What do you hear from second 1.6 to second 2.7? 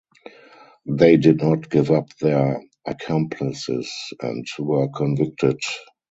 give up their